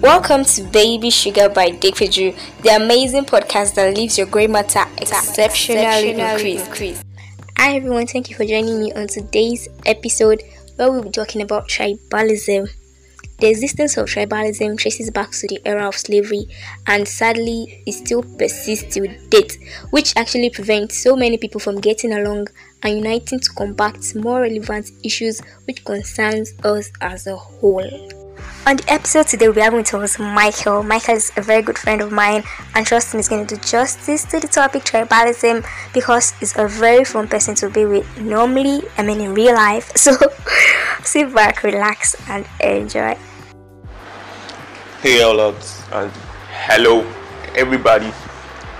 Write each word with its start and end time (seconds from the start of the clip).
Welcome 0.00 0.44
to 0.44 0.62
Baby 0.62 1.10
Sugar 1.10 1.50
by 1.50 1.68
Dick 1.68 1.96
Dikpeju, 1.96 2.62
the 2.62 2.70
amazing 2.70 3.26
podcast 3.26 3.74
that 3.74 3.94
leaves 3.94 4.16
your 4.16 4.26
grey 4.28 4.46
matter 4.46 4.86
exceptionally 4.96 6.18
increased. 6.18 7.04
Hi 7.58 7.76
everyone, 7.76 8.06
thank 8.06 8.30
you 8.30 8.34
for 8.34 8.46
joining 8.46 8.80
me 8.80 8.94
on 8.94 9.08
today's 9.08 9.68
episode 9.84 10.42
where 10.76 10.90
we'll 10.90 11.02
be 11.02 11.10
talking 11.10 11.42
about 11.42 11.68
tribalism. 11.68 12.70
The 13.40 13.48
existence 13.50 13.98
of 13.98 14.06
tribalism 14.06 14.78
traces 14.78 15.10
back 15.10 15.32
to 15.32 15.46
the 15.46 15.60
era 15.66 15.86
of 15.86 15.96
slavery 15.98 16.46
and 16.86 17.06
sadly 17.06 17.82
it 17.86 17.92
still 17.92 18.22
persists 18.22 18.94
to 18.94 19.06
date, 19.28 19.58
which 19.90 20.14
actually 20.16 20.48
prevents 20.48 20.96
so 20.96 21.14
many 21.14 21.36
people 21.36 21.60
from 21.60 21.78
getting 21.78 22.14
along 22.14 22.48
and 22.82 22.96
uniting 22.96 23.38
to 23.38 23.50
combat 23.50 23.98
more 24.14 24.40
relevant 24.40 24.90
issues 25.04 25.42
which 25.66 25.84
concerns 25.84 26.54
us 26.64 26.90
as 27.02 27.26
a 27.26 27.36
whole. 27.36 28.19
On 28.66 28.76
the 28.76 28.84
episode 28.92 29.26
today, 29.26 29.50
be 29.50 29.60
having 29.60 29.78
with 29.78 29.94
us 29.94 30.18
Michael. 30.18 30.82
Michael 30.82 31.16
is 31.16 31.32
a 31.36 31.42
very 31.42 31.62
good 31.62 31.78
friend 31.78 32.00
of 32.00 32.12
mine, 32.12 32.44
and 32.74 32.86
trust 32.86 33.14
me, 33.14 33.18
he's 33.18 33.28
going 33.28 33.46
to 33.46 33.56
do 33.56 33.60
justice 33.62 34.24
to 34.24 34.38
the 34.38 34.46
topic 34.46 34.84
tribalism 34.84 35.64
because 35.94 36.32
he's 36.32 36.56
a 36.56 36.68
very 36.68 37.04
fun 37.04 37.26
person 37.26 37.54
to 37.56 37.70
be 37.70 37.84
with. 37.84 38.20
Normally, 38.20 38.82
I 38.98 39.02
mean, 39.02 39.20
in 39.20 39.34
real 39.34 39.54
life. 39.54 39.92
So, 40.00 40.16
sit 41.02 41.34
back, 41.34 41.62
relax, 41.62 42.16
and 42.28 42.46
enjoy. 42.60 43.16
Hey, 45.02 45.22
all 45.22 45.40
and 45.40 46.10
hello, 46.66 47.00
everybody. 47.54 48.10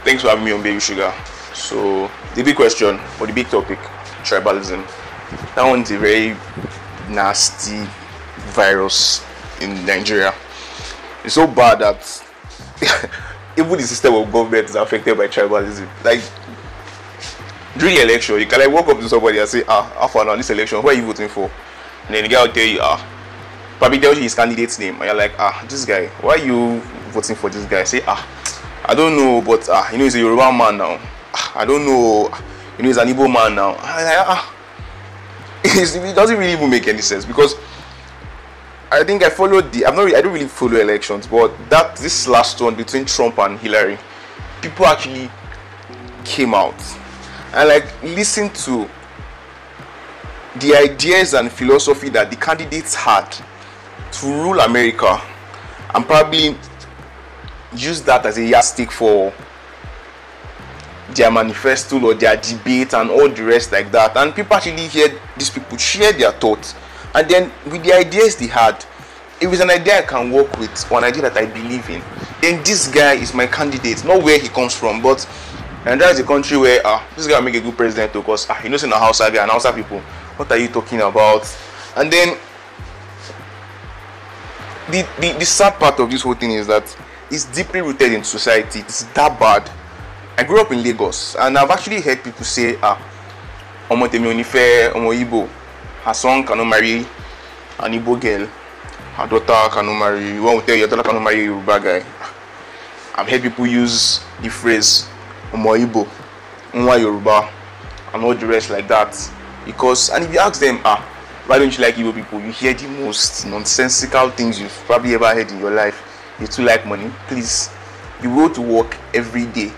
Thanks 0.05 0.23
for 0.23 0.29
having 0.29 0.45
me 0.45 0.53
on 0.53 0.63
Baby 0.63 0.81
Sugar. 0.81 1.13
So, 1.55 2.11
the 2.35 2.43
big 2.43 2.57
question 2.57 3.01
or 3.21 3.27
the 3.27 3.33
big 3.33 3.49
topic 3.49 3.79
tribalism. 4.23 4.87
That 5.55 5.65
one's 5.65 5.91
a 5.91 5.99
very 5.99 6.37
nasty 7.09 7.87
virus 8.53 9.25
in 9.61 9.85
Nigeria. 9.87 10.35
It's 11.25 11.35
so 11.35 11.47
bad 11.47 11.79
that 11.81 12.01
even 13.59 13.73
the 13.73 13.83
system 13.83 14.15
of 14.15 14.33
government 14.33 14.69
is 14.69 14.75
affected 14.75 15.17
by 15.17 15.29
tribalism. 15.29 15.89
Like 16.05 16.21
during 17.79 17.95
the 17.97 18.03
election, 18.03 18.39
you 18.41 18.47
can 18.47 18.61
like 18.61 18.71
walk 18.71 18.89
up 18.89 18.99
to 19.01 19.09
somebody 19.09 19.39
and 19.39 19.49
say, 19.49 19.63
ah, 19.69 19.93
after 20.05 20.25
now 20.25 20.37
this 20.37 20.51
election, 20.51 20.81
who 20.81 20.89
are 20.89 20.95
you 20.95 21.03
voting 21.03 21.29
for? 21.29 21.51
And 22.07 22.15
then 22.15 22.25
the 22.25 22.29
guy 22.29 22.43
will 22.45 22.53
tell 22.53 22.67
you, 22.67 22.79
ah, 22.81 22.99
probably 23.79 23.99
tells 24.01 24.17
you 24.17 24.23
his 24.25 24.35
candidate's 24.35 24.79
name, 24.79 24.95
and 24.97 25.05
you're 25.05 25.15
like, 25.15 25.33
ah, 25.39 25.65
this 25.69 25.85
guy, 25.85 26.07
why 26.21 26.35
are 26.35 26.45
you 26.45 26.81
voting 27.11 27.37
for 27.37 27.51
this 27.51 27.65
guy? 27.67 27.85
Say, 27.85 28.03
ah, 28.07 28.27
I 28.85 28.95
don't 28.95 29.17
know, 29.17 29.41
but 29.43 29.69
ah, 29.69 29.91
you 29.93 29.99
know 29.99 30.05
he's 30.05 30.15
a 30.15 30.19
Yoruba 30.19 30.53
man 30.53 30.79
now. 30.79 30.99
Ah, 31.35 31.53
I 31.61 31.65
don't 31.65 31.85
know, 31.87 32.25
you 32.77 32.83
know 32.83 32.89
he's 32.89 32.97
an 32.97 33.09
Igbo 33.09 33.33
man 33.33 33.55
now. 33.55 33.77
Ah, 33.79 34.55
it 35.65 36.15
doesn't 36.15 36.39
really 36.39 36.53
even 36.53 36.71
make 36.71 36.89
any 36.89 37.03
sense 37.03 37.25
because 37.25 37.55
I 38.93 39.05
think 39.05 39.23
I 39.23 39.31
followed 39.31 39.73
the. 39.73 39.87
I'm 39.87 39.95
not. 39.95 40.03
Really, 40.03 40.17
I 40.17 40.21
don't 40.21 40.33
really 40.33 40.49
follow 40.49 40.77
elections, 40.77 41.27
but 41.27 41.53
that 41.69 41.97
this 41.97 42.27
last 42.27 42.61
one 42.61 42.75
between 42.75 43.05
Trump 43.05 43.39
and 43.39 43.59
Hillary, 43.59 43.97
people 44.61 44.85
actually 44.87 45.31
came 46.25 46.55
out 46.55 46.75
and 47.55 47.69
like 47.69 48.03
listened 48.03 48.55
to 48.55 48.89
the 50.59 50.75
ideas 50.77 51.35
and 51.35 51.51
philosophy 51.51 52.09
that 52.11 52.31
the 52.31 52.37
candidates 52.37 52.95
had 52.95 53.31
to 54.13 54.27
rule 54.27 54.59
America, 54.59 55.21
and 55.95 56.05
probably 56.05 56.57
use 57.77 58.03
that 58.03 58.27
as 58.27 58.39
a 58.39 58.45
yardstick 58.45 58.91
for 58.91 59.33
their 61.15 61.31
manifesto 61.31 62.01
or 62.05 62.15
their 62.15 62.37
debate 62.37 62.93
and 62.95 63.09
all 63.11 63.29
the 63.29 63.45
rest 63.45 63.71
like 63.71 63.93
that. 63.93 64.17
And 64.17 64.35
people 64.35 64.57
actually 64.57 64.89
hear 64.89 65.17
these 65.37 65.51
people 65.51 65.77
share 65.77 66.13
their 66.13 66.33
thoughts 66.33 66.75
and 67.15 67.29
then 67.29 67.53
with 67.71 67.83
the 67.85 67.93
ideas 67.93 68.37
they 68.37 68.47
had 68.47 68.77
if 69.41 69.51
it's 69.53 69.61
an 69.63 69.71
idea 69.71 69.99
i 69.99 70.03
can 70.03 70.31
work 70.31 70.51
with 70.59 70.71
or 70.93 70.99
an 70.99 71.05
idea 71.05 71.23
that 71.23 71.37
i 71.37 71.47
believe 71.47 71.89
in. 71.91 72.03
Then 72.41 72.63
this 72.65 72.89
guy 72.89 73.15
is 73.15 73.35
my 73.35 73.47
candidate. 73.47 74.03
Not 74.05 74.23
where 74.23 74.39
he 74.39 74.49
comes 74.49 74.75
from 74.75 75.03
but 75.03 75.29
and 75.87 76.01
that 76.01 76.13
is 76.13 76.21
a 76.21 76.25
country 76.25 76.57
where 76.57 76.81
ah 76.85 77.07
this 77.17 77.27
guy 77.27 77.41
make 77.41 77.55
a 77.55 77.61
good 77.61 77.77
president 77.77 78.13
because 78.13 78.49
ah 78.49 78.55
he 78.55 78.69
knows 78.69 78.85
in 78.85 78.93
a 78.93 78.97
Hausa 78.99 79.31
guy 79.31 79.43
and 79.43 79.51
hausa 79.51 79.73
people. 79.73 80.01
What 80.37 80.51
are 80.51 80.59
you 80.59 80.69
talking 80.69 81.01
about? 81.01 81.45
And 81.97 82.11
then 82.11 82.37
the, 84.91 85.07
the 85.21 85.33
the 85.39 85.45
sad 85.45 85.79
part 85.79 86.01
of 86.01 86.11
this 86.11 86.23
whole 86.23 86.35
thing 86.35 86.53
is 86.53 86.67
that 86.67 86.85
it's 87.31 87.45
deeply 87.45 87.81
rooted 87.81 88.13
in 88.13 88.25
society. 88.25 88.81
It's 88.81 89.05
that 89.15 89.39
bad. 89.39 89.71
I 90.39 90.45
grew 90.45 90.61
up 90.61 90.73
in 90.73 90.83
lagos 90.83 91.37
and 91.39 91.59
i've 91.59 91.71
actually 91.71 92.01
heard 92.01 92.23
people 92.25 92.45
say 92.45 92.79
ah 92.83 92.97
ọmọ 93.91 94.09
tèmi 94.09 94.27
ò 94.29 94.93
ọmọ 94.95 95.49
her 96.11 96.15
son 96.15 96.45
cannot 96.45 96.65
marry 96.65 97.07
an 97.79 97.93
Igbo 97.93 98.21
girl. 98.21 98.45
Her 99.15 99.27
daughter 99.29 99.73
cannot 99.73 99.97
marry. 99.97 100.33
You 100.35 100.43
want 100.43 100.59
to 100.61 100.67
tell 100.67 100.75
your 100.77 100.89
daughter 100.89 101.05
cannot 101.05 101.23
marry 101.23 101.43
a 101.43 101.45
Yoruba 101.45 101.79
guy. 101.79 102.05
I've 103.15 103.29
heard 103.29 103.43
people 103.43 103.65
use 103.65 104.19
the 104.43 104.49
phrase 104.49 105.07
Omo 105.53 105.79
Igbo, 105.79 106.09
Nwa 106.73 106.99
Yoruba, 107.01 107.49
and 108.13 108.25
all 108.25 108.35
the 108.35 108.45
rest 108.45 108.71
like 108.71 108.89
that. 108.89 109.15
Because, 109.65 110.11
and 110.11 110.25
if 110.25 110.33
you 110.33 110.41
ask 110.41 110.61
them, 110.61 110.81
ah, 110.85 110.99
why 111.47 111.61
don't 111.61 111.77
you 111.79 111.81
like 111.85 111.95
Igbo 111.95 112.13
people? 112.13 112.41
You 112.41 112.51
hear 112.51 112.75
the 112.75 112.89
most 112.89 113.47
nonsensical 113.47 114.31
things 114.31 114.59
you've 114.59 114.73
probably 114.87 115.15
ever 115.15 115.33
heard 115.33 115.49
in 115.53 115.61
your 115.61 115.71
life. 115.71 116.03
You 116.41 116.49
too 116.49 116.65
like 116.65 116.85
money. 116.87 117.09
Please, 117.29 117.71
you 118.21 118.31
go 118.35 118.49
to 118.53 118.61
work 118.61 118.97
every 119.15 119.47
day. 119.47 119.71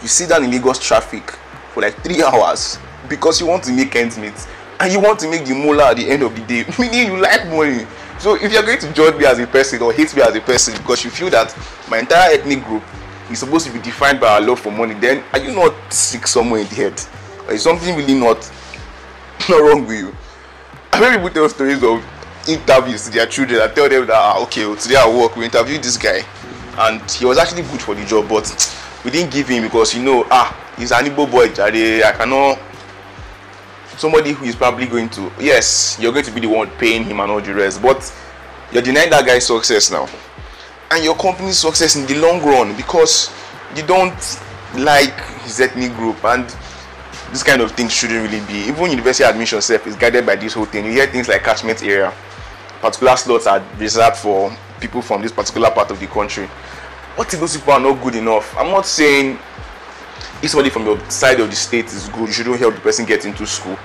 You 0.00 0.08
sit 0.08 0.30
down 0.30 0.44
in 0.44 0.50
Lagos 0.50 0.78
traffic 0.78 1.30
for 1.74 1.82
like 1.82 2.02
three 2.02 2.22
hours 2.26 2.78
because 3.06 3.38
you 3.38 3.46
want 3.46 3.64
to 3.64 3.72
make 3.72 3.94
ends 3.96 4.16
meet 4.16 4.32
and 4.80 4.92
you 4.92 5.00
want 5.00 5.18
to 5.20 5.30
make 5.30 5.44
the 5.44 5.54
moolah 5.54 5.90
at 5.90 5.96
the 5.96 6.08
end 6.08 6.22
of 6.22 6.34
the 6.34 6.42
day. 6.42 6.64
Meaning 6.78 7.12
you 7.12 7.20
like 7.20 7.46
money. 7.48 7.86
So 8.18 8.34
if 8.36 8.52
you're 8.52 8.62
going 8.62 8.78
to 8.80 8.92
judge 8.92 9.16
me 9.16 9.26
as 9.26 9.38
a 9.38 9.46
person 9.46 9.82
or 9.82 9.92
hate 9.92 10.14
me 10.16 10.22
as 10.22 10.34
a 10.34 10.40
person 10.40 10.74
because 10.76 11.04
you 11.04 11.10
feel 11.10 11.30
that 11.30 11.56
my 11.90 11.98
entire 11.98 12.32
ethnic 12.34 12.64
group 12.64 12.82
is 13.30 13.38
supposed 13.40 13.66
to 13.66 13.72
be 13.72 13.80
defined 13.80 14.20
by 14.20 14.28
our 14.34 14.40
love 14.40 14.60
for 14.60 14.70
money 14.70 14.94
then 14.94 15.22
are 15.32 15.38
you 15.40 15.52
not 15.52 15.74
sick 15.92 16.26
somewhere 16.26 16.60
in 16.60 16.68
the 16.68 16.74
head? 16.74 17.02
Or 17.46 17.54
is 17.54 17.62
something 17.62 17.96
really 17.96 18.14
not 18.14 18.38
not 19.48 19.58
wrong 19.60 19.86
with 19.86 19.98
you? 19.98 20.14
I 20.92 20.98
heard 20.98 21.14
people 21.16 21.30
tell 21.30 21.48
stories 21.48 21.82
of 21.82 22.04
interviews 22.48 23.04
to 23.06 23.10
their 23.10 23.26
children 23.26 23.60
and 23.60 23.74
tell 23.74 23.88
them 23.88 24.06
that 24.06 24.14
ah 24.14 24.42
okay 24.42 24.66
well, 24.66 24.76
today 24.76 24.96
at 24.96 25.08
work 25.08 25.34
we 25.36 25.44
interviewed 25.46 25.82
this 25.82 25.96
guy 25.96 26.24
and 26.78 27.00
he 27.10 27.24
was 27.24 27.38
actually 27.38 27.62
good 27.62 27.80
for 27.80 27.94
the 27.94 28.04
job 28.04 28.28
but 28.28 28.44
we 29.04 29.10
didn't 29.10 29.32
give 29.32 29.48
him 29.48 29.62
because 29.62 29.94
you 29.94 30.02
know 30.02 30.26
ah 30.30 30.52
he's 30.76 30.92
an 30.92 31.04
Igbo 31.06 31.30
boy 31.30 31.48
jare 31.48 32.04
i 32.04 32.12
cannot 32.12 32.58
somebody 33.96 34.32
who 34.32 34.44
is 34.44 34.56
probably 34.56 34.86
going 34.86 35.08
to 35.08 35.30
yes 35.38 35.96
you're 36.00 36.12
going 36.12 36.24
to 36.24 36.30
be 36.32 36.40
the 36.40 36.46
one 36.48 36.68
paying 36.78 37.04
him 37.04 37.20
and 37.20 37.30
all 37.30 37.40
the 37.40 37.54
rest 37.54 37.80
but 37.80 38.12
you're 38.74 38.82
denying 38.82 39.10
that 39.10 39.24
guy 39.24 39.38
success 39.38 39.90
now. 39.92 40.08
And 40.90 41.04
your 41.04 41.14
company's 41.14 41.58
success 41.58 41.94
in 41.94 42.06
the 42.06 42.16
long 42.16 42.42
run 42.44 42.76
because 42.76 43.30
you 43.76 43.86
don't 43.86 44.40
like 44.76 45.18
his 45.42 45.60
ethnic 45.60 45.94
group 45.94 46.22
and 46.24 46.44
this 47.30 47.44
kind 47.44 47.62
of 47.62 47.70
thing 47.72 47.88
shouldn't 47.88 48.30
really 48.30 48.44
be. 48.46 48.68
Even 48.68 48.90
university 48.90 49.24
admission 49.24 49.60
self 49.60 49.86
is 49.86 49.94
guided 49.94 50.26
by 50.26 50.34
this 50.34 50.54
whole 50.54 50.64
thing. 50.64 50.86
You 50.86 50.90
hear 50.92 51.06
things 51.06 51.28
like 51.28 51.44
catchment 51.44 51.82
area. 51.84 52.12
Particular 52.80 53.16
slots 53.16 53.46
are 53.46 53.64
reserved 53.78 54.16
for 54.16 54.54
people 54.80 55.02
from 55.02 55.22
this 55.22 55.30
particular 55.32 55.70
part 55.70 55.92
of 55.92 56.00
the 56.00 56.06
country. 56.08 56.46
What 57.14 57.32
if 57.32 57.38
those 57.38 57.56
people 57.56 57.74
are 57.74 57.80
not 57.80 58.02
good 58.02 58.16
enough? 58.16 58.56
I'm 58.56 58.72
not 58.72 58.86
saying 58.86 59.38
if 60.44 60.50
somebody 60.50 60.68
from 60.68 60.84
your 60.84 61.00
side 61.10 61.40
of 61.40 61.48
the 61.48 61.56
state 61.56 61.86
is 61.86 62.08
good, 62.10 62.26
you 62.28 62.32
shouldn't 62.32 62.58
help 62.58 62.74
the 62.74 62.80
person 62.80 63.06
get 63.06 63.24
into 63.24 63.46
school. 63.46 63.78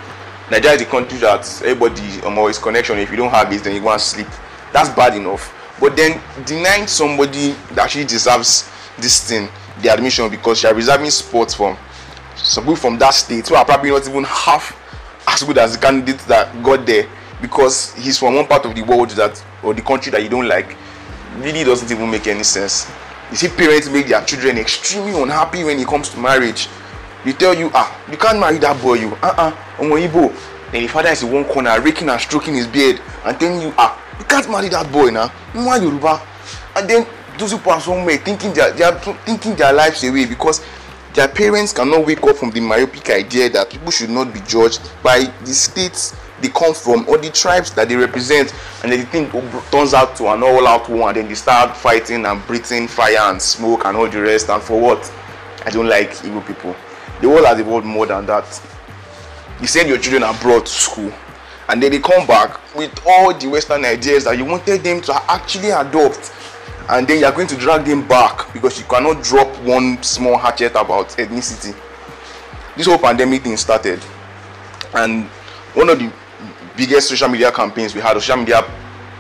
Nigeria 0.52 0.76
is 0.76 0.84
the 0.84 0.90
country 0.90 1.18
that 1.20 1.46
everybody 1.64 2.22
um, 2.24 2.38
always 2.38 2.58
connection. 2.58 3.00
If 3.00 3.10
you 3.12 3.18
don't 3.18 3.30
have 3.30 3.52
it, 3.54 3.64
then 3.64 3.76
you 3.76 3.82
go 3.82 3.92
and 3.92 4.02
sleep. 4.02 4.28
That's 4.74 4.90
bad 4.90 5.16
enough. 5.16 5.54
But 5.80 5.96
then 5.96 6.20
denying 6.46 6.88
somebody 6.88 7.52
that 7.72 7.80
actually 7.86 8.06
deserves 8.06 8.70
this 8.98 9.30
thing 9.30 9.48
the 9.82 9.88
admission 9.94 10.30
because 10.30 10.62
you 10.62 10.68
are 10.68 10.76
reserving 10.76 11.10
spots 11.12 11.54
from 11.54 11.78
some 12.36 12.64
people 12.66 12.76
from 12.76 12.98
that 12.98 13.14
state 13.14 13.48
who 13.48 13.56
are 13.56 13.64
probably 13.64 13.92
not 13.92 14.06
even 14.06 14.26
half 14.26 14.76
as 15.28 15.44
good 15.44 15.58
as 15.58 15.74
the 15.76 15.80
candidate 15.80 16.20
that 16.28 16.52
got 16.62 16.86
there 16.86 17.08
because 17.42 17.94
he's 17.96 18.18
from 18.20 18.36
one 18.36 18.46
part 18.46 18.66
of 18.66 18.76
the 18.76 18.82
world 18.82 19.10
that 19.12 19.42
or 19.64 19.74
the 19.74 19.82
country 19.82 20.12
that 20.12 20.22
you 20.22 20.28
don't 20.28 20.48
like 20.48 20.76
really 21.38 21.64
doesn't 21.64 21.90
even 21.90 22.12
make 22.12 22.28
any 22.28 22.44
sense. 22.44 22.92
You 23.32 23.36
see 23.38 23.48
parents 23.50 23.90
make 23.90 24.08
their 24.08 24.24
children 24.26 24.58
extremely 24.58 25.20
unhappy 25.22 25.64
when 25.64 25.80
it 25.80 25.88
comes 25.88 26.10
to 26.10 26.20
marriage. 26.20 26.68
They 27.24 27.34
tell 27.34 27.54
you, 27.54 27.70
ah, 27.74 27.96
you 28.10 28.18
can't 28.18 28.40
marry 28.40 28.58
that 28.60 28.82
boy, 28.82 28.96
you. 28.96 29.10
Uh-uh, 29.22 29.52
Omo 29.78 30.00
Igbo. 30.08 30.34
Then 30.72 30.82
the 30.84 30.88
father 30.88 31.10
is 31.10 31.22
in 31.24 31.32
one 31.32 31.46
corner, 31.46 31.80
raking 31.80 32.10
and 32.10 32.20
stroking 32.20 32.56
his 32.56 32.66
beard, 32.68 33.00
and 33.26 33.40
telling 33.40 33.62
you, 33.62 33.74
ah, 33.78 33.98
you 34.18 34.26
can't 34.26 34.50
marry 34.50 34.70
that 34.70 34.92
boy 34.92 35.10
now. 35.12 35.28
Nwa 35.54 35.82
Yoruba. 35.82 36.22
And 36.76 36.90
then 36.90 37.06
those 37.38 37.54
people 37.54 37.72
are 37.72 37.82
somewhere 37.82 38.18
thinking 38.18 38.52
their, 38.54 38.72
they 38.72 38.84
are 38.84 38.98
thinking 39.26 39.56
their 39.56 39.74
lives 39.74 40.04
away 40.04 40.26
because 40.26 40.66
their 41.14 41.28
parents 41.28 41.72
cannot 41.74 42.06
wake 42.06 42.24
up 42.24 42.36
from 42.38 42.50
the 42.52 42.60
myopic 42.62 43.10
idea 43.10 43.50
that 43.50 43.70
people 43.70 43.92
should 43.92 44.10
not 44.10 44.34
be 44.34 44.40
judged 44.42 44.82
by 45.04 45.20
the 45.42 45.54
states 45.54 46.16
they 46.42 46.50
come 46.50 46.74
from 46.74 47.08
or 47.08 47.18
the 47.18 47.30
tribes 47.30 47.74
that 47.74 47.90
they 47.90 47.96
represent 47.96 48.54
and 48.84 48.92
then 48.92 49.00
the 49.00 49.06
thing 49.06 49.30
turns 49.72 49.94
out 49.94 50.16
to 50.16 50.28
an 50.28 50.44
all-out 50.44 50.88
war 50.90 51.10
and 51.10 51.18
then 51.18 51.28
they 51.28 51.36
start 51.36 51.76
fighting 51.76 52.26
and 52.26 52.46
breathing 52.48 52.88
fire 52.88 53.18
and 53.32 53.42
smoke 53.42 53.86
and 53.86 53.98
all 53.98 54.08
the 54.10 54.22
rest 54.22 54.50
and 54.50 54.62
for 54.62 54.80
what? 54.80 55.14
I 55.66 55.70
don't 55.70 55.88
like 55.88 56.24
evil 56.24 56.42
people. 56.42 56.76
The 57.22 57.28
world 57.28 57.46
has 57.46 57.60
evolved 57.60 57.86
more 57.86 58.06
than 58.06 58.26
that. 58.28 58.62
You 59.60 59.68
send 59.68 59.90
your 59.90 59.98
children 59.98 60.24
abroad 60.24 60.66
to 60.66 60.72
school 60.72 61.12
and 61.68 61.84
then 61.84 61.92
they 61.92 62.00
come 62.00 62.26
back 62.26 62.76
with 62.76 62.98
all 63.06 63.34
the 63.34 63.48
western 63.48 63.86
ideas 63.86 64.24
that 64.24 64.38
you 64.38 64.46
wanted 64.46 64.84
them 64.84 65.02
to 65.02 65.32
actually 65.32 65.70
adopt 65.70 66.34
and 66.90 67.08
then 67.08 67.20
you're 67.20 67.32
going 67.32 67.48
to 67.48 67.58
drag 67.58 67.86
them 67.86 68.08
back 68.08 68.52
because 68.54 68.80
you 68.80 68.86
cannot 68.86 69.24
drop 69.24 69.48
one 69.64 70.02
small 70.02 70.38
hatchet 70.38 70.72
about 70.72 71.10
ethnicity. 71.10 71.76
This 72.76 72.88
whole 72.88 72.98
pandemic 72.98 73.44
thing 73.44 73.58
started 73.58 74.02
and 74.96 75.26
one 75.76 75.90
of 75.90 76.00
the 76.00 76.12
biggest 76.80 77.10
social 77.10 77.28
media 77.28 77.52
campaigns 77.52 77.94
we 77.94 78.00
had 78.00 78.14
social 78.14 78.38
media 78.38 78.64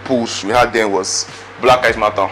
posts 0.05 0.45
we 0.45 0.51
had 0.51 0.71
then 0.71 0.89
was 0.89 1.29
black 1.61 1.83
lives 1.83 1.97
matter. 1.97 2.31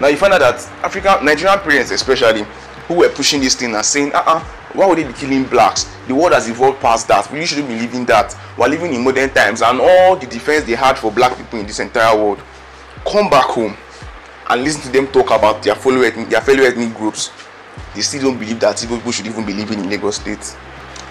Now 0.00 0.08
you 0.08 0.18
find 0.18 0.34
out 0.34 0.40
that 0.40 0.60
african 0.84 1.24
nigerian 1.24 1.58
parents 1.60 1.90
especially 1.90 2.44
who 2.86 2.96
were 2.96 3.08
pushing 3.08 3.40
this 3.40 3.54
thing 3.54 3.74
and 3.74 3.84
saying 3.84 4.12
uh-uh 4.12 4.44
why 4.74 4.86
would 4.86 4.98
they 4.98 5.04
be 5.04 5.14
killing 5.14 5.44
blacks? 5.44 5.84
The 6.06 6.14
world 6.14 6.34
has 6.34 6.46
evolved 6.46 6.78
past 6.80 7.08
that. 7.08 7.32
We 7.32 7.46
shouldn't 7.46 7.68
be 7.68 7.80
living 7.80 8.04
that. 8.04 8.36
We're 8.58 8.68
living 8.68 8.92
in 8.92 9.02
modern 9.02 9.30
times 9.30 9.62
and 9.62 9.80
all 9.80 10.14
the 10.14 10.26
defense 10.26 10.64
they 10.64 10.74
had 10.74 10.98
for 10.98 11.10
black 11.10 11.38
people 11.38 11.58
in 11.58 11.66
this 11.66 11.80
entire 11.80 12.14
world. 12.14 12.42
Come 13.10 13.30
back 13.30 13.46
home 13.46 13.74
and 14.50 14.62
listen 14.62 14.82
to 14.82 14.90
them 14.90 15.06
talk 15.08 15.30
about 15.30 15.62
their 15.62 15.74
fellow 15.74 16.02
ethnic, 16.02 16.28
their 16.28 16.42
fellow 16.42 16.64
ethnic 16.64 16.94
groups. 16.94 17.30
They 17.94 18.02
still 18.02 18.22
don't 18.24 18.38
believe 18.38 18.60
that 18.60 18.78
people 18.86 19.10
should 19.10 19.26
even 19.26 19.46
be 19.46 19.54
living 19.54 19.80
in 19.80 19.88
lagos 19.88 20.16
state. 20.16 20.54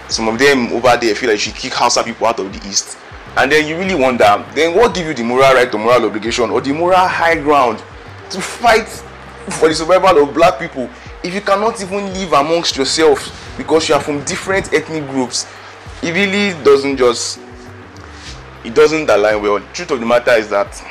Some 0.07 0.27
of 0.27 0.37
them 0.37 0.71
over 0.71 0.95
there 0.95 1.15
feel 1.15 1.29
like 1.29 1.37
you 1.37 1.51
should 1.51 1.55
kick 1.55 1.73
hausa 1.73 2.03
people 2.03 2.27
out 2.27 2.39
of 2.39 2.53
the 2.53 2.69
east 2.69 2.97
and 3.35 3.51
then 3.51 3.67
you 3.67 3.77
really 3.77 3.95
wonder 3.95 4.43
then 4.55 4.75
what 4.75 4.95
give 4.95 5.05
you 5.07 5.13
the 5.13 5.23
moral 5.23 5.53
right 5.53 5.73
or 5.73 5.77
moral 5.77 6.05
obligation 6.05 6.49
or 6.49 6.61
the 6.61 6.71
moral 6.73 6.97
high 7.07 7.35
ground 7.35 7.79
to 8.29 8.41
fight 8.41 8.87
for 9.59 9.67
the 9.69 9.75
survival 9.75 10.23
of 10.23 10.33
black 10.33 10.59
people 10.59 10.89
if 11.23 11.33
you 11.33 11.41
cannot 11.41 11.81
even 11.81 12.13
live 12.13 12.33
amongst 12.33 12.75
yourselves 12.77 13.31
because 13.57 13.89
you 13.89 13.95
are 13.95 14.01
from 14.01 14.23
different 14.23 14.71
ethnic 14.73 15.07
groups? 15.09 15.45
It 16.01 16.13
really 16.13 16.63
doesn't 16.63 16.97
just 16.97 17.39
it 18.63 18.73
doesn't 18.73 19.09
align 19.09 19.41
well. 19.41 19.59
The 19.59 19.65
truth 19.73 19.91
of 19.91 19.99
the 19.99 20.05
matter 20.05 20.31
is 20.31 20.49
that 20.49 20.83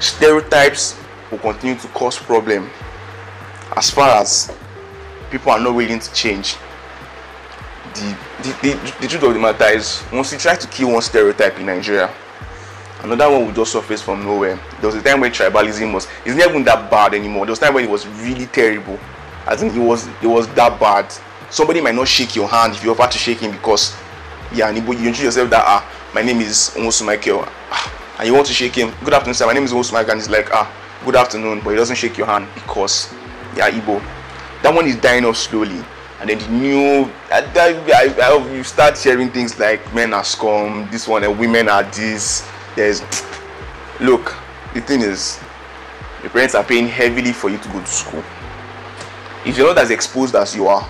stereotypes 0.00 0.98
will 1.30 1.38
continue 1.38 1.78
to 1.78 1.88
cause 1.88 2.18
problem 2.18 2.70
as 3.76 3.90
far 3.90 4.20
as 4.20 4.54
people 5.30 5.52
are 5.52 5.60
not 5.60 5.74
willing 5.74 5.98
to 5.98 6.12
change 6.12 6.56
the 7.94 8.16
the, 8.42 8.52
the, 8.62 8.94
the 9.02 9.08
truth 9.08 9.22
of 9.22 9.34
the 9.34 9.40
matter 9.40 9.64
is 9.68 10.02
once 10.12 10.32
you 10.32 10.38
try 10.38 10.54
to 10.56 10.66
kill 10.68 10.92
one 10.92 11.02
stereotype 11.02 11.58
in 11.58 11.66
nigeria 11.66 12.10
another 13.02 13.30
one 13.30 13.46
will 13.46 13.52
just 13.52 13.72
surface 13.72 14.00
from 14.00 14.24
nowhere. 14.24 14.58
There 14.80 14.86
was 14.86 14.94
a 14.94 15.02
time 15.02 15.20
when 15.20 15.30
tribalism 15.32 15.92
was 15.92 16.06
it's 16.24 16.36
not 16.36 16.50
even 16.50 16.64
that 16.64 16.90
bad 16.90 17.14
anymore. 17.14 17.44
There 17.46 17.52
was 17.52 17.58
a 17.58 17.62
time 17.62 17.74
when 17.74 17.84
it 17.84 17.90
was 17.90 18.06
really 18.06 18.46
terrible. 18.46 18.98
I 19.46 19.56
think 19.56 19.74
it 19.74 19.80
was 19.80 20.06
it 20.22 20.26
was 20.26 20.46
that 20.54 20.78
bad. 20.80 21.12
Somebody 21.50 21.80
might 21.80 21.94
not 21.94 22.08
shake 22.08 22.34
your 22.36 22.48
hand 22.48 22.74
if 22.74 22.84
you 22.84 22.90
offer 22.92 23.10
to 23.10 23.18
shake 23.18 23.38
him 23.38 23.50
because 23.52 23.94
yeah 24.52 24.68
and 24.68 24.76
you 24.76 24.82
introduce 24.84 25.22
yourself 25.22 25.50
that 25.50 25.64
ah 25.66 25.82
my 26.14 26.22
name 26.22 26.40
is 26.40 26.70
Onwosu 26.76 27.04
Michael 27.04 27.44
ah, 27.46 28.16
and 28.18 28.28
you 28.28 28.34
want 28.34 28.46
to 28.46 28.52
shake 28.52 28.74
him. 28.74 28.92
Good 29.04 29.14
afternoon 29.14 29.34
sir. 29.34 29.46
My 29.46 29.52
name 29.52 29.64
is 29.64 29.72
Onwosu 29.72 29.92
Michael 29.92 30.12
and 30.12 30.20
he's 30.20 30.30
like 30.30 30.48
ah 30.52 30.70
good 31.04 31.16
afternoon 31.16 31.60
but 31.64 31.70
he 31.70 31.76
doesn't 31.76 31.96
shake 31.96 32.16
your 32.16 32.26
hand 32.28 32.46
because 32.54 33.12
yeah 33.56 33.70
Igbo. 33.70 34.00
That 34.62 34.72
one 34.74 34.86
is 34.86 34.96
dying 34.96 35.24
off 35.24 35.36
slowly 35.36 35.84
and 36.22 36.30
then 36.30 36.38
the 36.38 36.48
new 36.50 37.10
I, 37.32 37.40
I, 37.58 38.14
I, 38.22 38.52
you 38.54 38.62
start 38.62 38.96
hearing 38.96 39.30
things 39.30 39.58
like 39.58 39.92
men 39.92 40.14
are 40.14 40.22
scum 40.22 40.88
this 40.92 41.08
one 41.08 41.24
and 41.24 41.36
women 41.36 41.68
are 41.68 41.82
this. 41.82 42.48
There's 42.76 43.02
look 44.00 44.36
the 44.72 44.80
thing 44.80 45.00
is 45.00 45.40
your 46.22 46.30
parents 46.30 46.54
are 46.54 46.62
paying 46.62 46.86
heavily 46.86 47.32
for 47.32 47.50
you 47.50 47.58
to 47.58 47.68
go 47.70 47.80
to 47.80 47.86
school. 47.86 48.22
If 49.44 49.58
you're 49.58 49.66
not 49.66 49.78
as 49.78 49.90
exposed 49.90 50.36
as 50.36 50.54
you 50.54 50.68
are 50.68 50.88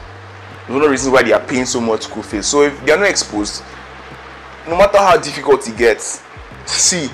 there's 0.68 0.82
no 0.82 0.86
reason 0.86 1.10
why 1.10 1.22
they 1.22 1.32
are 1.32 1.40
paying 1.40 1.64
so 1.64 1.80
much 1.80 2.02
school 2.02 2.22
fees. 2.22 2.44
So 2.46 2.64
if 2.64 2.84
they 2.84 2.92
are 2.92 2.98
not 2.98 3.08
exposed 3.08 3.62
no 4.68 4.76
matter 4.76 4.98
how 4.98 5.16
difficult 5.16 5.66
it 5.66 5.78
gets 5.78 6.22
see 6.66 7.08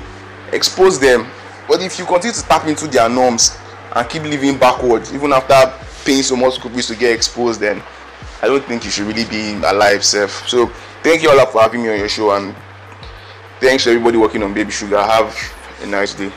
expose 0.53 0.99
them. 0.99 1.25
But 1.69 1.82
if 1.82 2.00
you 2.00 2.05
continue 2.05 2.35
to 2.35 2.43
tap 2.43 2.67
into 2.67 2.88
their 2.88 3.09
norms 3.09 3.56
and 3.94 4.11
keep 4.11 4.25
living 4.25 4.59
backwards 4.59 5.15
even 5.15 5.32
after 5.32 5.73
paying 6.05 6.25
so 6.25 6.35
much 6.35 6.55
school 6.55 6.73
fees 6.73 6.88
to 6.88 6.97
get 6.97 7.12
exposed 7.15 7.61
then 7.61 7.81
i 8.43 8.46
don't 8.46 8.64
think 8.64 8.85
you 8.85 8.90
should 8.90 9.06
really 9.06 9.25
be 9.26 9.55
alive 9.67 10.05
self 10.05 10.49
so 10.49 10.67
thank 11.02 11.23
you 11.23 11.31
all 11.31 11.46
for 11.46 11.62
having 11.62 11.82
me 11.82 11.90
on 11.90 11.99
your 11.99 12.08
show 12.08 12.31
and 12.37 12.55
thanks 13.61 13.85
to 13.85 13.90
everybody 13.90 14.17
working 14.17 14.43
on 14.43 14.55
baby 14.55 14.70
sugar. 14.70 14.99
Have 14.99 15.35
a 15.82 15.87
nice 15.87 16.14
day. 16.14 16.31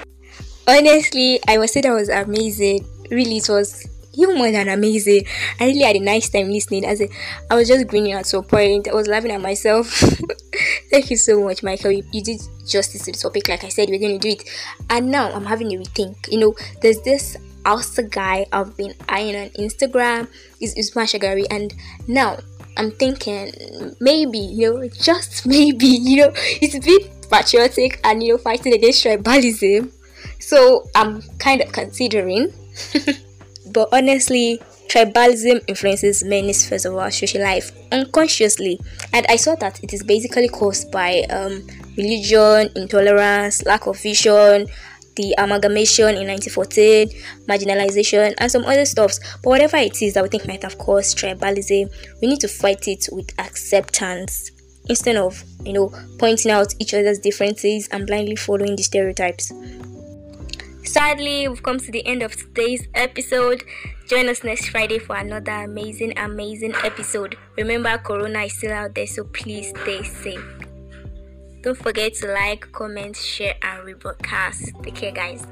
Honestly 0.67 1.39
i 1.47 1.57
must 1.57 1.73
say 1.73 1.81
that 1.81 1.91
was 1.91 2.09
amazing. 2.09 2.85
Really 3.09 3.37
it 3.37 3.49
was 3.49 3.87
even 4.13 4.37
more 4.37 4.51
than 4.51 4.67
amazing. 4.67 5.23
I 5.59 5.67
really 5.67 5.81
had 5.81 5.95
a 5.95 5.99
nice 5.99 6.29
time 6.29 6.49
listening. 6.49 6.85
As 6.85 7.01
i 7.49 7.55
was 7.55 7.67
just 7.67 7.87
grinning 7.87 8.13
at 8.13 8.25
some 8.25 8.43
point. 8.43 8.87
I 8.87 8.93
was 8.93 9.07
laughing 9.07 9.31
at 9.31 9.41
myself. 9.41 9.87
Thank 10.91 11.09
you 11.09 11.17
so 11.17 11.43
much 11.43 11.63
michael. 11.63 11.91
You, 11.91 12.03
you, 12.11 12.23
did 12.23 12.41
justice 12.67 13.05
to 13.05 13.11
the 13.11 13.17
topic 13.17 13.47
like 13.47 13.63
i 13.63 13.69
said 13.69 13.89
we're 13.89 13.99
going 13.99 14.19
to 14.19 14.29
do 14.29 14.35
it. 14.35 14.49
And 14.89 15.11
now 15.11 15.31
i'm 15.31 15.45
having 15.45 15.73
a 15.73 15.77
rethink. 15.77 16.31
You 16.31 16.39
know 16.39 16.55
there's 16.81 17.01
this 17.01 17.37
Hausa 17.65 18.03
guy 18.03 18.45
I've 18.51 18.75
been 18.77 18.93
eyeing 19.09 19.35
on 19.35 19.49
Instagram 19.51 20.27
is 20.59 20.75
Usman 20.77 21.05
Shagari 21.05 21.45
and 21.49 21.73
now 22.07 22.37
I'm 22.77 22.91
thinking 22.91 23.51
maybe, 23.99 24.39
you 24.39 24.73
know, 24.73 24.87
just 24.89 25.45
maybe, 25.45 25.85
you 25.85 26.25
know, 26.25 26.31
it's 26.35 26.75
a 26.75 26.79
bit 26.79 27.29
patriotic 27.29 27.99
and, 28.03 28.23
you 28.23 28.33
know, 28.33 28.37
fighting 28.37 28.73
against 28.73 29.05
tribalism. 29.05 29.91
So 30.39 30.89
I'm 30.95 31.21
kind 31.39 31.61
of 31.61 31.71
considering. 31.71 32.53
but 33.71 33.89
honestly, 33.91 34.59
tribalism 34.87 35.63
influences 35.67 36.23
many 36.23 36.51
spheres 36.53 36.85
of 36.85 36.95
our 36.95 37.11
social 37.11 37.41
life 37.41 37.71
unconsciously. 37.91 38.79
And 39.13 39.25
I 39.29 39.37
saw 39.37 39.55
that 39.55 39.81
it 39.83 39.93
is 39.93 40.03
basically 40.03 40.49
caused 40.49 40.91
by 40.91 41.21
um, 41.29 41.65
religion, 41.95 42.69
intolerance, 42.75 43.63
lack 43.65 43.87
of 43.87 43.99
vision, 44.01 44.67
the 45.15 45.33
amalgamation 45.37 46.15
in 46.15 46.27
1914, 46.27 47.09
marginalization, 47.47 48.33
and 48.37 48.51
some 48.51 48.63
other 48.65 48.85
stuffs. 48.85 49.19
But 49.43 49.49
whatever 49.49 49.77
it 49.77 50.01
is 50.01 50.13
that 50.13 50.23
we 50.23 50.29
think 50.29 50.47
might 50.47 50.63
have 50.63 50.77
caused 50.77 51.17
tribalism, 51.17 51.91
we 52.21 52.27
need 52.27 52.39
to 52.41 52.47
fight 52.47 52.87
it 52.87 53.07
with 53.11 53.33
acceptance 53.39 54.51
instead 54.89 55.15
of, 55.15 55.43
you 55.65 55.73
know, 55.73 55.93
pointing 56.17 56.51
out 56.51 56.73
each 56.79 56.93
other's 56.93 57.19
differences 57.19 57.87
and 57.89 58.07
blindly 58.07 58.35
following 58.35 58.75
the 58.75 58.83
stereotypes. 58.83 59.51
Sadly, 60.83 61.47
we've 61.47 61.63
come 61.63 61.79
to 61.79 61.91
the 61.91 62.05
end 62.05 62.23
of 62.23 62.35
today's 62.35 62.87
episode. 62.95 63.63
Join 64.07 64.27
us 64.27 64.43
next 64.43 64.69
Friday 64.69 64.99
for 64.99 65.15
another 65.15 65.51
amazing, 65.51 66.17
amazing 66.17 66.73
episode. 66.83 67.37
Remember, 67.55 67.97
Corona 67.99 68.41
is 68.43 68.57
still 68.57 68.73
out 68.73 68.95
there, 68.95 69.07
so 69.07 69.23
please 69.25 69.69
stay 69.69 70.03
safe. 70.03 70.60
Don't 71.61 71.77
forget 71.77 72.15
to 72.15 72.27
like, 72.27 72.71
comment, 72.71 73.15
share, 73.15 73.55
and 73.61 73.87
rebroadcast. 73.87 74.83
Take 74.83 74.95
care, 74.95 75.11
guys. 75.11 75.45